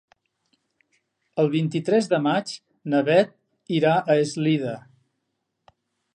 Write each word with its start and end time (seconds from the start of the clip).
El 1.43 1.51
vint-i-tres 1.55 2.09
de 2.13 2.21
maig 2.29 2.55
na 2.95 3.03
Beth 3.11 3.79
irà 3.79 3.93
a 4.15 4.19
Eslida. 4.25 4.77